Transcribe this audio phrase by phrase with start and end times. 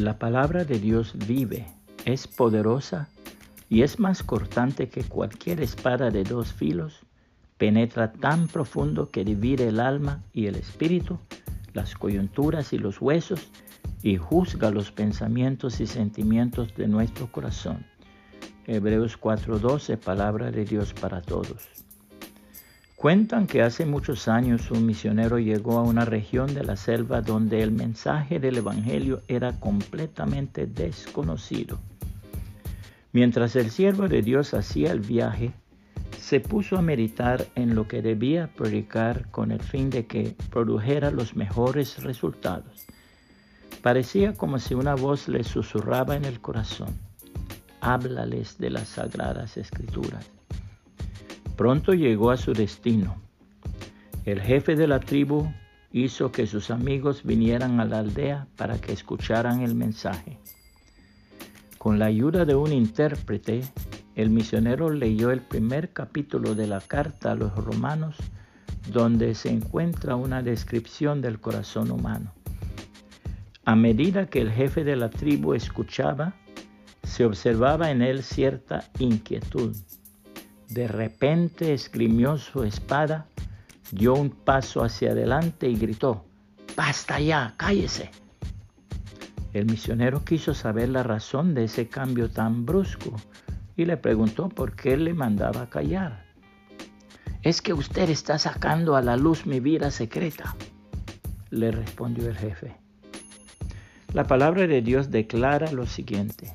[0.00, 1.66] La palabra de Dios vive,
[2.06, 3.10] es poderosa
[3.68, 7.00] y es más cortante que cualquier espada de dos filos.
[7.58, 11.18] Penetra tan profundo que divide el alma y el espíritu,
[11.74, 13.50] las coyunturas y los huesos,
[14.02, 17.84] y juzga los pensamientos y sentimientos de nuestro corazón.
[18.66, 21.68] Hebreos 4:12, palabra de Dios para todos.
[23.00, 27.62] Cuentan que hace muchos años un misionero llegó a una región de la selva donde
[27.62, 31.78] el mensaje del Evangelio era completamente desconocido.
[33.12, 35.52] Mientras el siervo de Dios hacía el viaje,
[36.20, 41.10] se puso a meditar en lo que debía predicar con el fin de que produjera
[41.10, 42.84] los mejores resultados.
[43.80, 46.94] Parecía como si una voz le susurraba en el corazón,
[47.80, 50.39] háblales de las sagradas escrituras.
[51.60, 53.16] Pronto llegó a su destino.
[54.24, 55.52] El jefe de la tribu
[55.92, 60.38] hizo que sus amigos vinieran a la aldea para que escucharan el mensaje.
[61.76, 63.60] Con la ayuda de un intérprete,
[64.14, 68.16] el misionero leyó el primer capítulo de la carta a los romanos,
[68.90, 72.32] donde se encuentra una descripción del corazón humano.
[73.66, 76.32] A medida que el jefe de la tribu escuchaba,
[77.02, 79.76] se observaba en él cierta inquietud.
[80.70, 83.26] De repente esgrimió su espada,
[83.90, 86.24] dio un paso hacia adelante y gritó,
[86.76, 87.54] ¡Basta ya!
[87.56, 88.12] ¡Cállese!
[89.52, 93.16] El misionero quiso saber la razón de ese cambio tan brusco
[93.76, 96.24] y le preguntó por qué le mandaba callar.
[97.42, 100.54] Es que usted está sacando a la luz mi vida secreta,
[101.50, 102.76] le respondió el jefe.
[104.12, 106.54] La palabra de Dios declara lo siguiente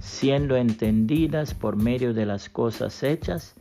[0.00, 3.54] siendo entendidas por medio de las cosas hechas,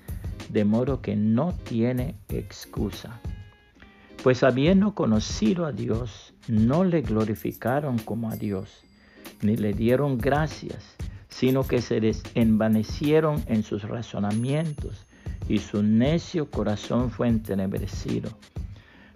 [0.49, 3.19] de modo que no tiene excusa.
[4.23, 8.83] Pues habiendo conocido a Dios, no le glorificaron como a Dios,
[9.41, 10.95] ni le dieron gracias,
[11.29, 11.99] sino que se
[12.35, 15.07] envanecieron en sus razonamientos,
[15.47, 18.29] y su necio corazón fue entenebrecido.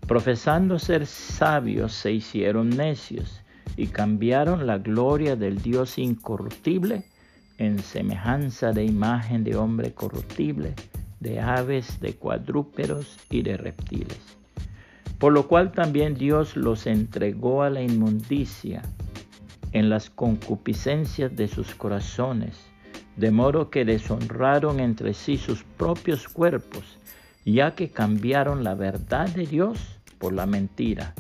[0.08, 3.42] Profesando ser sabios, se hicieron necios,
[3.78, 7.04] y cambiaron la gloria del Dios incorruptible
[7.58, 10.74] en semejanza de imagen de hombre corruptible,
[11.20, 14.20] de aves, de cuadrúpedos y de reptiles.
[15.20, 18.82] Por lo cual también Dios los entregó a la inmundicia
[19.72, 22.58] en las concupiscencias de sus corazones,
[23.16, 26.98] de modo que deshonraron entre sí sus propios cuerpos,
[27.46, 31.14] ya que cambiaron la verdad de Dios por la mentira,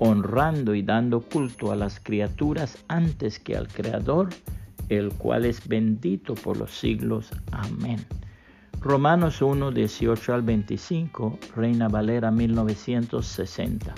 [0.00, 4.30] honrando y dando culto a las criaturas antes que al Creador,
[4.88, 7.28] el cual es bendito por los siglos.
[7.52, 8.04] Amén.
[8.80, 13.94] Romanos 1, 18 al 25, Reina Valera 1960.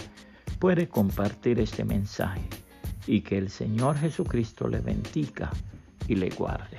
[0.58, 2.42] Puede compartir este mensaje
[3.06, 5.50] y que el Señor Jesucristo le bendiga
[6.08, 6.78] y le guarde.